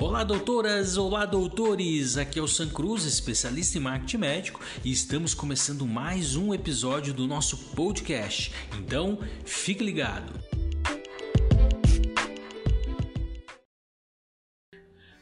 Olá, 0.00 0.22
doutoras! 0.22 0.96
Olá, 0.96 1.26
doutores! 1.26 2.16
Aqui 2.16 2.38
é 2.38 2.42
o 2.42 2.46
San 2.46 2.68
Cruz, 2.68 3.04
especialista 3.04 3.78
em 3.78 3.80
marketing 3.80 4.18
médico, 4.18 4.60
e 4.84 4.92
estamos 4.92 5.34
começando 5.34 5.84
mais 5.84 6.36
um 6.36 6.54
episódio 6.54 7.12
do 7.12 7.26
nosso 7.26 7.56
podcast. 7.74 8.52
Então, 8.78 9.18
fique 9.44 9.82
ligado! 9.82 10.32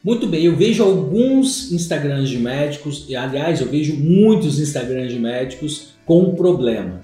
Muito 0.03 0.27
bem, 0.27 0.45
eu 0.45 0.55
vejo 0.55 0.83
alguns 0.83 1.71
Instagrams 1.71 2.29
de 2.29 2.37
médicos, 2.37 3.05
e 3.09 3.15
aliás, 3.15 3.59
eu 3.59 3.67
vejo 3.67 3.95
muitos 3.95 4.59
Instagrams 4.59 5.11
de 5.11 5.19
médicos 5.19 5.93
com 6.05 6.21
um 6.21 6.35
problema. 6.35 7.03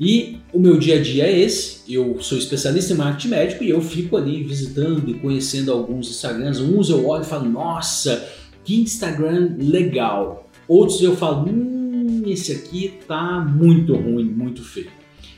E 0.00 0.38
o 0.52 0.60
meu 0.60 0.78
dia 0.78 0.96
a 0.96 1.02
dia 1.02 1.24
é 1.24 1.38
esse. 1.40 1.80
Eu 1.92 2.20
sou 2.20 2.38
especialista 2.38 2.92
em 2.92 2.96
marketing 2.96 3.28
médico 3.28 3.64
e 3.64 3.70
eu 3.70 3.80
fico 3.80 4.16
ali 4.16 4.44
visitando 4.44 5.10
e 5.10 5.14
conhecendo 5.14 5.72
alguns 5.72 6.08
Instagrams. 6.08 6.60
Uns 6.60 6.88
eu 6.88 7.06
olho 7.06 7.22
e 7.22 7.26
falo, 7.26 7.48
nossa, 7.48 8.28
que 8.64 8.80
Instagram 8.80 9.56
legal. 9.58 10.48
Outros 10.68 11.02
eu 11.02 11.16
falo, 11.16 11.48
hum, 11.48 12.22
esse 12.26 12.52
aqui 12.52 12.98
tá 13.08 13.40
muito 13.40 13.94
ruim, 13.96 14.24
muito 14.24 14.62
feio. 14.62 14.90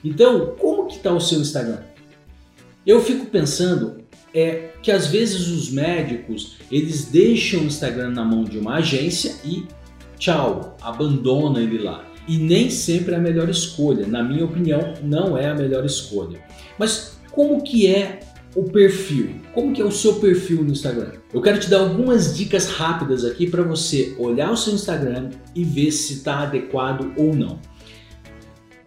Então, 0.05 0.55
como 0.59 0.87
que 0.87 0.99
tá 0.99 1.13
o 1.13 1.21
seu 1.21 1.41
Instagram? 1.41 1.81
Eu 2.87 3.01
fico 3.01 3.27
pensando 3.27 4.01
é 4.33 4.71
que 4.83 4.93
às 4.93 5.07
vezes 5.07 5.49
os 5.49 5.71
médicos 5.71 6.59
eles 6.71 7.07
deixam 7.07 7.63
o 7.63 7.65
Instagram 7.65 8.11
na 8.11 8.25
mão 8.25 8.45
de 8.45 8.59
uma 8.59 8.75
agência 8.77 9.35
e 9.45 9.65
tchau, 10.19 10.77
abandona 10.81 11.61
ele 11.61 11.79
lá 11.79 12.10
e 12.31 12.39
nem 12.39 12.71
sempre 12.71 13.13
é 13.13 13.17
a 13.17 13.21
melhor 13.21 13.49
escolha. 13.49 14.07
Na 14.07 14.23
minha 14.23 14.45
opinião, 14.45 14.95
não 15.03 15.37
é 15.37 15.49
a 15.49 15.55
melhor 15.55 15.85
escolha. 15.85 16.39
Mas 16.79 17.19
como 17.33 17.61
que 17.61 17.89
é 17.89 18.21
o 18.55 18.71
perfil? 18.71 19.35
Como 19.53 19.73
que 19.73 19.83
é 19.83 19.85
o 19.85 19.91
seu 19.91 20.15
perfil 20.21 20.63
no 20.63 20.71
Instagram? 20.71 21.11
Eu 21.35 21.43
quero 21.43 21.59
te 21.59 21.69
dar 21.69 21.81
algumas 21.81 22.37
dicas 22.37 22.67
rápidas 22.67 23.25
aqui 23.25 23.51
para 23.51 23.65
você 23.65 24.15
olhar 24.17 24.53
o 24.53 24.57
seu 24.57 24.73
Instagram 24.73 25.31
e 25.57 25.65
ver 25.65 25.91
se 25.91 26.15
está 26.15 26.43
adequado 26.43 27.13
ou 27.17 27.35
não. 27.35 27.59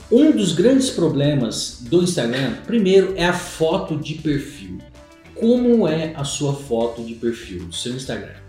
Um 0.09 0.31
dos 0.31 0.53
grandes 0.53 0.89
problemas 0.89 1.79
do 1.81 2.01
Instagram, 2.01 2.53
primeiro, 2.65 3.13
é 3.17 3.25
a 3.25 3.33
foto 3.33 3.97
de 3.97 4.13
perfil. 4.15 4.77
Como 5.35 5.85
é 5.85 6.13
a 6.15 6.23
sua 6.23 6.53
foto 6.53 7.03
de 7.03 7.15
perfil 7.15 7.65
do 7.65 7.75
seu 7.75 7.93
Instagram? 7.93 8.42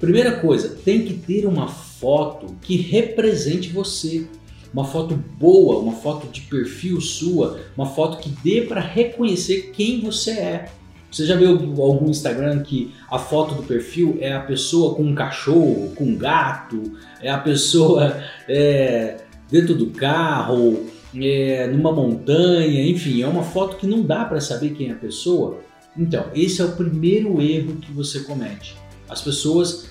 Primeira 0.00 0.32
coisa, 0.32 0.70
tem 0.82 1.04
que 1.04 1.12
ter 1.12 1.46
uma 1.46 1.68
foto 1.68 2.56
que 2.62 2.76
represente 2.76 3.68
você. 3.68 4.26
Uma 4.72 4.84
foto 4.84 5.14
boa, 5.14 5.78
uma 5.78 5.92
foto 5.92 6.26
de 6.28 6.40
perfil 6.42 7.00
sua, 7.00 7.60
uma 7.76 7.84
foto 7.84 8.18
que 8.18 8.30
dê 8.42 8.62
para 8.62 8.80
reconhecer 8.80 9.72
quem 9.74 10.00
você 10.00 10.30
é. 10.30 10.70
Você 11.10 11.26
já 11.26 11.36
viu 11.36 11.50
algum 11.50 12.08
Instagram 12.08 12.62
que 12.62 12.94
a 13.10 13.18
foto 13.18 13.56
do 13.56 13.64
perfil 13.64 14.16
é 14.20 14.32
a 14.32 14.40
pessoa 14.40 14.94
com 14.94 15.02
um 15.02 15.14
cachorro, 15.14 15.92
com 15.94 16.04
um 16.04 16.16
gato, 16.16 16.82
é 17.20 17.28
a 17.28 17.38
pessoa 17.38 18.22
é, 18.48 19.18
dentro 19.50 19.74
do 19.74 19.88
carro, 19.88 20.86
é, 21.14 21.66
numa 21.66 21.92
montanha, 21.92 22.88
enfim, 22.88 23.20
é 23.20 23.26
uma 23.26 23.42
foto 23.42 23.76
que 23.76 23.86
não 23.86 24.00
dá 24.02 24.24
para 24.24 24.40
saber 24.40 24.70
quem 24.70 24.88
é 24.88 24.92
a 24.92 24.96
pessoa? 24.96 25.58
Então, 25.94 26.26
esse 26.34 26.62
é 26.62 26.64
o 26.64 26.72
primeiro 26.72 27.42
erro 27.42 27.76
que 27.76 27.92
você 27.92 28.20
comete. 28.20 28.76
As 29.10 29.20
pessoas 29.20 29.90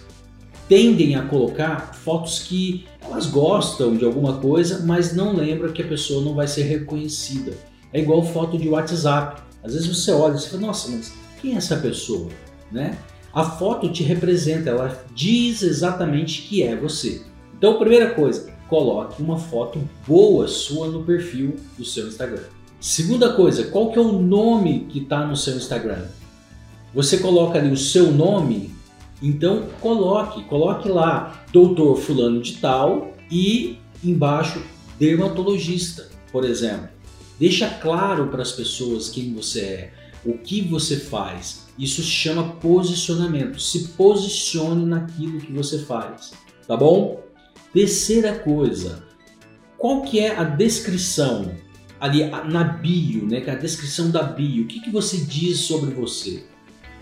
tendem 0.69 1.15
a 1.15 1.23
colocar 1.23 1.93
fotos 1.93 2.39
que 2.39 2.85
elas 3.01 3.25
gostam 3.25 3.97
de 3.97 4.05
alguma 4.05 4.37
coisa, 4.37 4.85
mas 4.85 5.13
não 5.13 5.35
lembram 5.35 5.73
que 5.73 5.81
a 5.81 5.87
pessoa 5.87 6.23
não 6.23 6.33
vai 6.33 6.47
ser 6.47 6.63
reconhecida. 6.63 7.53
É 7.91 7.99
igual 7.99 8.23
foto 8.23 8.57
de 8.57 8.69
WhatsApp. 8.69 9.41
Às 9.63 9.73
vezes 9.73 9.87
você 9.87 10.11
olha 10.11 10.35
e 10.35 10.41
fala, 10.41 10.67
nossa, 10.67 10.89
mas 10.89 11.11
quem 11.41 11.53
é 11.53 11.57
essa 11.57 11.75
pessoa? 11.75 12.29
Né? 12.71 12.97
A 13.33 13.43
foto 13.43 13.91
te 13.91 14.03
representa, 14.03 14.69
ela 14.69 15.05
diz 15.13 15.63
exatamente 15.63 16.43
que 16.43 16.63
é 16.63 16.75
você. 16.75 17.21
Então, 17.57 17.77
primeira 17.77 18.11
coisa, 18.13 18.49
coloque 18.69 19.21
uma 19.21 19.37
foto 19.37 19.81
boa 20.07 20.47
sua 20.47 20.87
no 20.87 21.03
perfil 21.03 21.55
do 21.77 21.83
seu 21.83 22.07
Instagram. 22.07 22.43
Segunda 22.79 23.33
coisa, 23.33 23.65
qual 23.65 23.91
que 23.91 23.99
é 23.99 24.01
o 24.01 24.21
nome 24.21 24.87
que 24.89 24.99
está 24.99 25.25
no 25.25 25.35
seu 25.35 25.57
Instagram? 25.57 26.05
Você 26.93 27.17
coloca 27.17 27.59
ali 27.59 27.71
o 27.71 27.77
seu 27.77 28.11
nome 28.11 28.78
então 29.21 29.67
coloque, 29.81 30.43
coloque 30.45 30.87
lá 30.87 31.43
doutor 31.51 31.97
fulano 31.97 32.41
de 32.41 32.57
tal 32.57 33.13
e 33.29 33.77
embaixo 34.03 34.61
dermatologista, 34.97 36.09
por 36.31 36.45
exemplo. 36.45 36.89
Deixa 37.39 37.69
claro 37.69 38.27
para 38.27 38.41
as 38.41 38.51
pessoas 38.51 39.09
quem 39.09 39.33
você 39.33 39.61
é, 39.61 39.93
o 40.25 40.37
que 40.37 40.61
você 40.61 40.97
faz. 40.97 41.67
Isso 41.77 42.01
se 42.01 42.09
chama 42.09 42.55
posicionamento. 42.55 43.59
Se 43.59 43.89
posicione 43.89 44.85
naquilo 44.85 45.39
que 45.39 45.51
você 45.51 45.79
faz, 45.79 46.33
tá 46.67 46.75
bom? 46.75 47.23
Terceira 47.73 48.37
coisa, 48.39 49.03
qual 49.77 50.01
que 50.01 50.19
é 50.19 50.35
a 50.35 50.43
descrição 50.43 51.51
ali 51.99 52.25
na 52.49 52.63
bio, 52.63 53.25
né? 53.25 53.41
Que 53.41 53.49
é 53.49 53.53
a 53.53 53.57
descrição 53.57 54.11
da 54.11 54.23
bio. 54.23 54.63
O 54.63 54.67
que, 54.67 54.81
que 54.81 54.89
você 54.89 55.17
diz 55.17 55.59
sobre 55.59 55.91
você? 55.91 56.43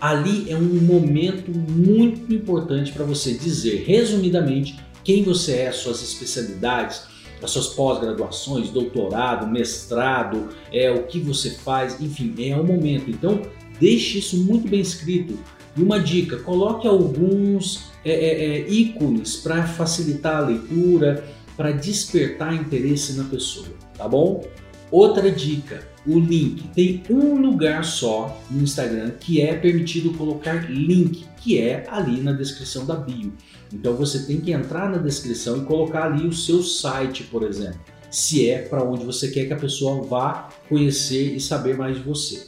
Ali 0.00 0.50
é 0.50 0.56
um 0.56 0.80
momento 0.82 1.50
muito 1.50 2.32
importante 2.32 2.92
para 2.92 3.04
você 3.04 3.34
dizer, 3.34 3.84
resumidamente, 3.86 4.78
quem 5.04 5.22
você 5.22 5.56
é, 5.56 5.72
suas 5.72 6.02
especialidades, 6.02 7.02
as 7.42 7.50
suas 7.50 7.68
pós-graduações, 7.68 8.70
doutorado, 8.70 9.46
mestrado, 9.46 10.48
é 10.72 10.90
o 10.90 11.04
que 11.04 11.20
você 11.20 11.50
faz, 11.50 12.00
enfim, 12.00 12.34
é 12.38 12.56
o 12.56 12.64
momento. 12.64 13.10
Então, 13.10 13.42
deixe 13.80 14.18
isso 14.18 14.36
muito 14.38 14.68
bem 14.68 14.80
escrito. 14.80 15.38
E 15.76 15.82
uma 15.82 16.00
dica: 16.00 16.38
coloque 16.38 16.86
alguns 16.86 17.84
é, 18.04 18.10
é, 18.12 18.44
é, 18.44 18.68
ícones 18.68 19.36
para 19.36 19.62
facilitar 19.66 20.42
a 20.42 20.46
leitura, 20.46 21.24
para 21.56 21.72
despertar 21.72 22.54
interesse 22.54 23.14
na 23.14 23.24
pessoa, 23.24 23.68
tá 23.96 24.08
bom? 24.08 24.44
Outra 24.90 25.30
dica: 25.30 25.82
o 26.06 26.18
link. 26.18 26.68
Tem 26.74 27.02
um 27.10 27.36
lugar 27.40 27.84
só 27.84 28.40
no 28.50 28.62
Instagram 28.62 29.10
que 29.20 29.40
é 29.40 29.54
permitido 29.54 30.14
colocar 30.14 30.70
link, 30.70 31.26
que 31.36 31.58
é 31.58 31.84
ali 31.88 32.20
na 32.20 32.32
descrição 32.32 32.86
da 32.86 32.96
bio. 32.96 33.32
Então 33.72 33.94
você 33.94 34.24
tem 34.24 34.40
que 34.40 34.50
entrar 34.50 34.90
na 34.90 34.98
descrição 34.98 35.58
e 35.58 35.64
colocar 35.66 36.04
ali 36.04 36.26
o 36.26 36.32
seu 36.32 36.62
site, 36.62 37.24
por 37.24 37.42
exemplo, 37.42 37.80
se 38.10 38.48
é 38.48 38.62
para 38.62 38.82
onde 38.82 39.04
você 39.04 39.28
quer 39.28 39.46
que 39.46 39.52
a 39.52 39.58
pessoa 39.58 40.02
vá 40.02 40.48
conhecer 40.68 41.34
e 41.34 41.40
saber 41.40 41.76
mais 41.76 41.96
de 41.96 42.02
você. 42.02 42.46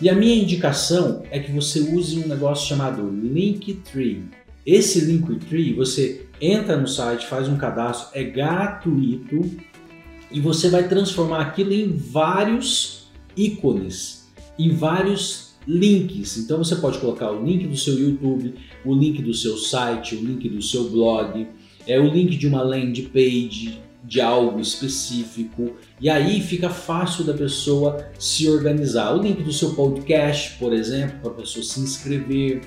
E 0.00 0.08
a 0.08 0.14
minha 0.14 0.34
indicação 0.34 1.22
é 1.30 1.38
que 1.38 1.52
você 1.52 1.80
use 1.80 2.18
um 2.18 2.28
negócio 2.28 2.68
chamado 2.68 3.08
Linktree. 3.08 4.24
Esse 4.64 5.00
Linktree, 5.00 5.72
você 5.72 6.26
entra 6.40 6.76
no 6.76 6.86
site, 6.86 7.26
faz 7.26 7.48
um 7.48 7.56
cadastro, 7.56 8.08
é 8.18 8.22
gratuito 8.24 9.42
e 10.30 10.40
você 10.40 10.68
vai 10.68 10.88
transformar 10.88 11.40
aquilo 11.40 11.72
em 11.72 11.92
vários 11.92 13.08
ícones, 13.36 14.28
em 14.58 14.70
vários 14.70 15.54
links. 15.66 16.36
Então 16.36 16.58
você 16.58 16.76
pode 16.76 16.98
colocar 16.98 17.30
o 17.30 17.44
link 17.44 17.66
do 17.66 17.76
seu 17.76 17.98
YouTube, 17.98 18.54
o 18.84 18.94
link 18.94 19.22
do 19.22 19.34
seu 19.34 19.56
site, 19.56 20.14
o 20.14 20.24
link 20.24 20.48
do 20.48 20.62
seu 20.62 20.88
blog, 20.90 21.46
é 21.86 21.98
o 21.98 22.06
link 22.06 22.36
de 22.36 22.46
uma 22.46 22.62
landing 22.62 23.08
page 23.08 23.80
de 24.02 24.20
algo 24.20 24.60
específico 24.60 25.72
e 26.00 26.08
aí 26.08 26.40
fica 26.40 26.70
fácil 26.70 27.24
da 27.24 27.34
pessoa 27.34 28.08
se 28.18 28.48
organizar. 28.48 29.14
O 29.16 29.22
link 29.22 29.42
do 29.42 29.52
seu 29.52 29.74
podcast, 29.74 30.56
por 30.58 30.72
exemplo, 30.72 31.18
para 31.20 31.30
a 31.30 31.34
pessoa 31.34 31.64
se 31.64 31.80
inscrever, 31.80 32.62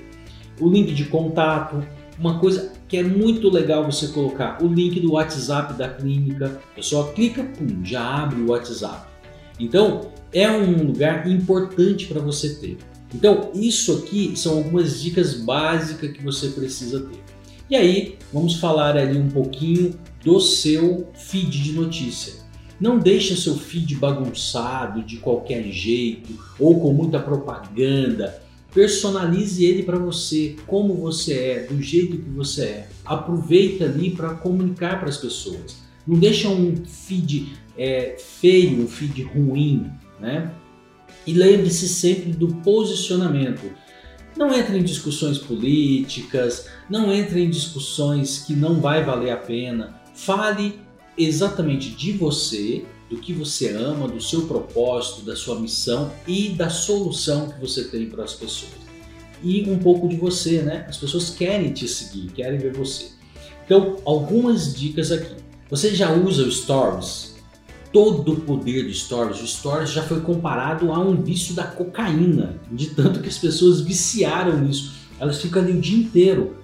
o 0.60 0.70
link 0.70 0.94
de 0.94 1.06
contato, 1.06 1.82
uma 2.20 2.40
coisa 2.40 2.74
que 2.90 2.98
é 2.98 3.04
muito 3.04 3.50
legal 3.50 3.86
você 3.86 4.08
colocar 4.08 4.62
o 4.64 4.68
link 4.68 5.00
do 5.00 5.14
WhatsApp 5.14 5.76
da 5.76 5.88
clínica. 5.88 6.60
A 6.72 6.76
pessoa 6.76 7.14
clica, 7.14 7.44
pum, 7.44 7.86
já 7.86 8.04
abre 8.04 8.42
o 8.42 8.50
WhatsApp. 8.50 9.08
Então, 9.60 10.10
é 10.34 10.50
um 10.50 10.88
lugar 10.88 11.30
importante 11.30 12.08
para 12.08 12.20
você 12.20 12.56
ter. 12.56 12.78
Então, 13.14 13.52
isso 13.54 13.94
aqui 13.94 14.34
são 14.36 14.58
algumas 14.58 15.02
dicas 15.02 15.36
básicas 15.36 16.12
que 16.12 16.24
você 16.24 16.50
precisa 16.50 17.02
ter. 17.02 17.24
E 17.70 17.76
aí, 17.76 18.18
vamos 18.34 18.56
falar 18.56 18.98
ali 18.98 19.18
um 19.18 19.30
pouquinho 19.30 19.94
do 20.24 20.40
seu 20.40 21.08
feed 21.14 21.62
de 21.62 21.74
notícia. 21.74 22.34
Não 22.80 22.98
deixe 22.98 23.36
seu 23.36 23.56
feed 23.56 23.96
bagunçado 23.96 25.04
de 25.04 25.18
qualquer 25.18 25.64
jeito 25.66 26.30
ou 26.60 26.80
com 26.80 26.92
muita 26.92 27.20
propaganda 27.20 28.42
Personalize 28.74 29.66
ele 29.66 29.84
para 29.84 29.98
você, 29.98 30.56
como 30.68 30.94
você 30.94 31.34
é, 31.34 31.60
do 31.64 31.82
jeito 31.82 32.18
que 32.18 32.30
você 32.30 32.64
é. 32.64 32.90
Aproveita 33.04 33.86
ali 33.86 34.12
para 34.12 34.36
comunicar 34.36 35.00
para 35.00 35.10
as 35.10 35.18
pessoas. 35.18 35.78
Não 36.06 36.18
deixa 36.18 36.50
um 36.50 36.76
feed 36.86 37.54
é, 37.78 38.16
feio, 38.18 38.84
um 38.84 38.88
feed 38.88 39.24
ruim, 39.24 39.90
né? 40.20 40.54
E 41.26 41.34
lembre-se 41.34 41.90
sempre 41.90 42.32
do 42.32 42.48
posicionamento. 42.56 43.72
Não 44.38 44.54
entre 44.54 44.78
em 44.78 44.84
discussões 44.84 45.38
políticas, 45.38 46.68
não 46.90 47.12
entre 47.12 47.44
em 47.44 47.50
discussões 47.50 48.40
que 48.40 48.54
não 48.54 48.80
vai 48.80 49.04
valer 49.04 49.32
a 49.32 49.38
pena. 49.38 50.00
Fale 50.14 50.80
exatamente 51.18 51.90
de 51.90 52.12
você 52.12 52.86
do 53.10 53.18
que 53.18 53.34
você 53.34 53.70
ama, 53.70 54.08
do 54.08 54.22
seu 54.22 54.44
propósito, 54.44 55.26
da 55.26 55.36
sua 55.36 55.60
missão 55.60 56.12
e 56.28 56.50
da 56.50 56.70
solução 56.70 57.50
que 57.50 57.60
você 57.60 57.86
tem 57.86 58.08
para 58.08 58.24
as 58.24 58.34
pessoas. 58.34 58.72
e 59.42 59.70
um 59.70 59.80
pouco 59.80 60.08
de 60.08 60.18
você, 60.18 60.62
né? 60.62 60.86
As 60.90 60.98
pessoas 60.98 61.30
querem 61.30 61.72
te 61.72 61.88
seguir, 61.88 62.30
querem 62.32 62.60
ver 62.60 62.74
você. 62.74 63.12
Então, 63.66 63.98
algumas 64.04 64.76
dicas 64.76 65.12
aqui. 65.12 65.36
Você 65.70 65.96
já 65.96 66.12
usa 66.12 66.44
o 66.44 66.52
Stories? 66.52 67.36
Todo 67.94 68.34
o 68.34 68.42
poder 68.42 68.84
do 68.84 68.94
Stories. 68.94 69.42
O 69.42 69.48
Stories 69.48 69.92
já 69.92 70.04
foi 70.04 70.20
comparado 70.22 70.92
a 70.92 71.00
um 71.00 71.22
vício 71.22 71.56
da 71.56 71.64
cocaína, 71.64 72.60
de 72.72 72.88
tanto 72.88 73.22
que 73.22 73.30
as 73.30 73.38
pessoas 73.38 73.80
viciaram 73.80 74.60
nisso. 74.60 74.94
Elas 75.20 75.42
ficam 75.42 75.62
ali 75.62 75.72
o 75.74 75.80
dia 75.80 76.00
inteiro 76.00 76.58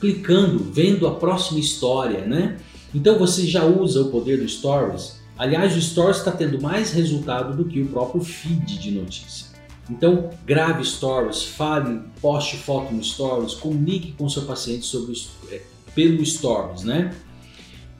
clicando, 0.00 0.58
vendo 0.58 1.06
a 1.06 1.14
próxima 1.14 1.58
história, 1.58 2.26
né? 2.26 2.58
Então 2.94 3.18
você 3.18 3.46
já 3.46 3.64
usa 3.64 4.02
o 4.02 4.10
poder 4.10 4.38
do 4.38 4.48
Stories. 4.48 5.21
Aliás, 5.36 5.76
o 5.76 5.80
Stories 5.80 6.18
está 6.18 6.30
tendo 6.30 6.60
mais 6.60 6.92
resultado 6.92 7.56
do 7.56 7.64
que 7.64 7.80
o 7.80 7.86
próprio 7.86 8.22
feed 8.22 8.78
de 8.78 8.90
notícia. 8.92 9.52
Então, 9.90 10.30
grave 10.46 10.84
stories, 10.84 11.42
fale, 11.42 12.00
poste 12.20 12.56
foto 12.56 12.94
no 12.94 13.02
stories, 13.02 13.54
comunique 13.54 14.12
com 14.12 14.28
seu 14.28 14.42
paciente 14.42 14.86
sobre 14.86 15.12
é, 15.50 15.60
pelo 15.94 16.24
stories, 16.24 16.84
né? 16.84 17.14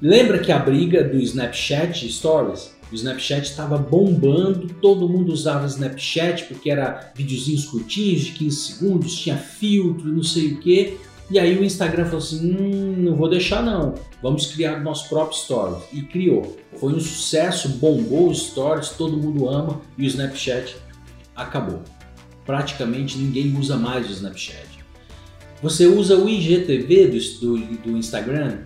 Lembra 0.00 0.38
que 0.38 0.50
a 0.50 0.58
briga 0.58 1.04
do 1.04 1.18
Snapchat 1.18 2.08
Stories? 2.10 2.72
O 2.90 2.94
Snapchat 2.94 3.48
estava 3.48 3.78
bombando, 3.78 4.68
todo 4.80 5.08
mundo 5.08 5.32
usava 5.32 5.66
Snapchat 5.66 6.44
porque 6.44 6.70
era 6.70 7.12
videozinhos 7.14 7.66
curtinhos 7.66 8.22
de 8.22 8.32
15 8.32 8.56
segundos, 8.56 9.14
tinha 9.14 9.36
filtro, 9.36 10.08
não 10.08 10.22
sei 10.22 10.52
o 10.52 10.60
que. 10.60 10.98
E 11.32 11.38
aí 11.38 11.58
o 11.58 11.64
Instagram 11.64 12.04
falou 12.04 12.18
assim: 12.18 12.54
hum, 12.54 12.94
não 12.98 13.16
vou 13.16 13.26
deixar 13.26 13.62
não, 13.62 13.94
vamos 14.22 14.48
criar 14.48 14.78
o 14.78 14.82
nosso 14.82 15.08
próprio 15.08 15.38
Stories. 15.38 15.82
E 15.90 16.02
criou. 16.02 16.58
Foi 16.76 16.92
um 16.92 17.00
sucesso, 17.00 17.70
bombou 17.70 18.28
os 18.28 18.48
Stories, 18.48 18.90
todo 18.90 19.16
mundo 19.16 19.48
ama 19.48 19.80
e 19.96 20.02
o 20.02 20.06
Snapchat 20.06 20.76
acabou. 21.34 21.80
Praticamente 22.44 23.16
ninguém 23.16 23.56
usa 23.58 23.76
mais 23.76 24.10
o 24.10 24.12
Snapchat. 24.12 24.84
Você 25.62 25.86
usa 25.86 26.18
o 26.18 26.28
IGTV 26.28 27.06
do, 27.06 27.18
do, 27.40 27.76
do 27.78 27.96
Instagram? 27.96 28.58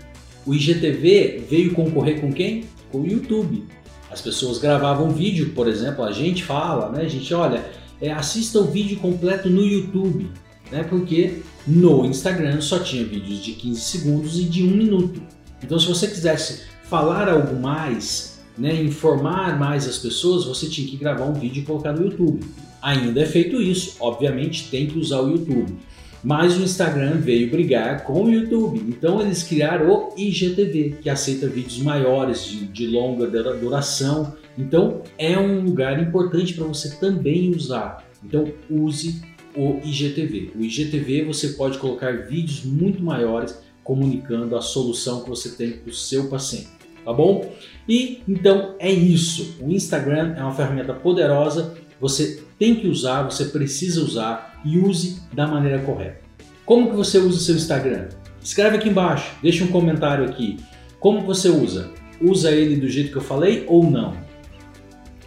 O 0.45 0.53
IGTV 0.53 1.45
veio 1.49 1.73
concorrer 1.73 2.21
com 2.21 2.33
quem? 2.33 2.65
Com 2.91 3.03
o 3.03 3.07
YouTube. 3.07 3.65
As 4.11 4.21
pessoas 4.21 4.59
gravavam 4.59 5.11
vídeo, 5.11 5.53
por 5.55 5.69
exemplo, 5.69 6.03
a 6.03 6.11
gente 6.11 6.43
fala, 6.43 6.91
né? 6.91 7.03
A 7.03 7.09
gente 7.09 7.33
olha, 7.33 7.65
é, 8.01 8.11
assista 8.11 8.59
o 8.59 8.65
vídeo 8.65 8.99
completo 8.99 9.49
no 9.49 9.63
YouTube, 9.63 10.31
né? 10.71 10.83
Porque 10.85 11.43
no 11.67 12.05
Instagram 12.05 12.61
só 12.61 12.79
tinha 12.79 13.05
vídeos 13.05 13.43
de 13.43 13.53
15 13.53 13.81
segundos 13.81 14.39
e 14.39 14.45
de 14.45 14.63
1 14.63 14.67
minuto. 14.69 15.23
Então, 15.63 15.79
se 15.79 15.87
você 15.87 16.07
quisesse 16.07 16.63
falar 16.85 17.29
algo 17.29 17.61
mais, 17.61 18.41
né, 18.57 18.81
informar 18.83 19.59
mais 19.59 19.89
as 19.89 19.99
pessoas, 19.99 20.45
você 20.45 20.69
tinha 20.69 20.87
que 20.87 20.97
gravar 20.97 21.25
um 21.25 21.33
vídeo 21.33 21.63
e 21.63 21.67
colocar 21.67 21.93
no 21.93 22.05
YouTube. 22.05 22.45
Ainda 22.81 23.21
é 23.21 23.27
feito 23.27 23.61
isso, 23.61 23.97
obviamente 24.01 24.69
tem 24.71 24.87
que 24.87 24.99
usar 24.99 25.21
o 25.21 25.31
YouTube. 25.31 25.75
Mas 26.23 26.57
o 26.57 26.63
Instagram 26.63 27.19
veio 27.19 27.51
brigar 27.51 28.03
com 28.05 28.25
o 28.25 28.31
YouTube, 28.31 28.83
então 28.89 29.21
eles 29.21 29.43
criaram 29.43 29.89
o 29.89 30.15
IGTV, 30.17 30.97
que 31.01 31.09
aceita 31.09 31.47
vídeos 31.47 31.79
maiores, 31.79 32.45
de, 32.45 32.67
de 32.67 32.87
longa 32.87 33.27
duração. 33.55 34.35
Então 34.59 35.03
é 35.19 35.39
um 35.39 35.61
lugar 35.61 36.03
importante 36.03 36.55
para 36.55 36.65
você 36.65 36.97
também 36.97 37.55
usar. 37.55 38.05
Então 38.25 38.53
use 38.69 39.23
o 39.57 39.81
IGTV. 39.83 40.53
O 40.55 40.63
IGTV 40.63 41.25
você 41.25 41.49
pode 41.49 41.79
colocar 41.79 42.13
vídeos 42.27 42.65
muito 42.65 43.03
maiores 43.03 43.59
comunicando 43.83 44.57
a 44.57 44.61
solução 44.61 45.23
que 45.23 45.31
você 45.31 45.51
tem 45.51 45.73
para 45.73 45.91
o 45.91 45.95
seu 45.95 46.29
paciente, 46.29 46.69
tá 47.05 47.13
bom? 47.13 47.53
E 47.89 48.21
então 48.29 48.75
é 48.79 48.91
isso. 48.91 49.57
O 49.61 49.71
Instagram 49.71 50.35
é 50.37 50.43
uma 50.43 50.55
ferramenta 50.55 50.93
poderosa. 50.93 51.75
Você 52.01 52.43
tem 52.59 52.75
que 52.75 52.89
usar, 52.89 53.23
você 53.23 53.47
precisa 53.47 54.03
usar 54.03 54.61
e 54.65 54.79
use 54.79 55.23
da 55.33 55.47
maneira 55.47 55.79
correta. 55.79 56.21
Como 56.65 56.91
que 56.91 56.97
você 56.97 57.19
usa 57.19 57.39
o 57.39 57.41
seu 57.41 57.55
Instagram? 57.55 58.09
Escreve 58.43 58.77
aqui 58.77 58.89
embaixo, 58.89 59.33
deixa 59.41 59.65
um 59.65 59.69
comentário 59.69 60.25
aqui. 60.25 60.59
Como 60.99 61.23
você 61.23 61.49
usa? 61.49 61.91
Usa 62.21 62.51
ele 62.51 62.77
do 62.77 62.89
jeito 62.89 63.11
que 63.11 63.17
eu 63.17 63.23
falei 63.23 63.65
ou 63.69 63.89
não? 63.89 64.17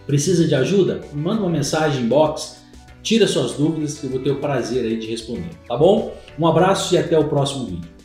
Precisa 0.05 0.47
de 0.47 0.55
ajuda? 0.55 1.01
Manda 1.13 1.41
uma 1.41 1.49
mensagem 1.49 2.03
inbox, 2.03 2.58
tira 3.01 3.27
suas 3.27 3.53
dúvidas 3.53 3.99
que 3.99 4.05
eu 4.05 4.09
vou 4.09 4.19
ter 4.19 4.31
o 4.31 4.39
prazer 4.39 4.85
aí 4.85 4.97
de 4.97 5.07
responder, 5.07 5.49
tá 5.67 5.77
bom? 5.77 6.15
Um 6.37 6.47
abraço 6.47 6.93
e 6.95 6.97
até 6.97 7.17
o 7.17 7.27
próximo 7.27 7.65
vídeo. 7.65 7.99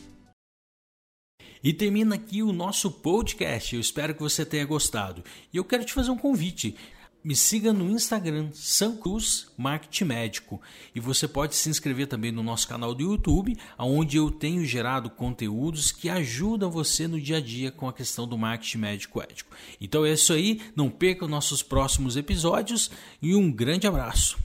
E 1.63 1.73
termina 1.73 2.13
aqui 2.13 2.43
o 2.43 2.53
nosso 2.53 2.91
podcast. 2.91 3.73
Eu 3.73 3.81
espero 3.81 4.13
que 4.13 4.21
você 4.21 4.45
tenha 4.45 4.65
gostado. 4.65 5.23
E 5.51 5.57
eu 5.57 5.63
quero 5.63 5.83
te 5.83 5.93
fazer 5.93 6.11
um 6.11 6.17
convite. 6.17 6.75
Me 7.23 7.35
siga 7.35 7.73
no 7.73 7.89
Instagram, 7.89 8.49
São 8.53 8.97
Cruz 8.97 9.47
Marketing 9.57 10.03
Médico. 10.03 10.61
E 10.93 10.99
você 10.99 11.27
pode 11.27 11.55
se 11.55 11.67
inscrever 11.67 12.05
também 12.05 12.31
no 12.31 12.43
nosso 12.43 12.67
canal 12.67 12.93
do 12.93 13.01
YouTube, 13.01 13.57
onde 13.79 14.15
eu 14.15 14.29
tenho 14.29 14.63
gerado 14.63 15.09
conteúdos 15.09 15.91
que 15.91 16.07
ajudam 16.07 16.69
você 16.69 17.07
no 17.07 17.19
dia 17.19 17.37
a 17.37 17.41
dia 17.41 17.71
com 17.71 17.89
a 17.89 17.93
questão 17.93 18.27
do 18.27 18.37
marketing 18.37 18.77
médico 18.77 19.19
ético. 19.19 19.55
Então 19.81 20.05
é 20.05 20.13
isso 20.13 20.33
aí, 20.33 20.61
não 20.75 20.87
perca 20.87 21.27
nossos 21.27 21.63
próximos 21.63 22.15
episódios 22.15 22.91
e 23.19 23.33
um 23.33 23.51
grande 23.51 23.87
abraço. 23.87 24.37